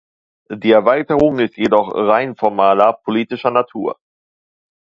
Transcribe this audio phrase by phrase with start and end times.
[0.49, 3.99] Die Erweiterung ist jedoch rein formaler, politischer Natur.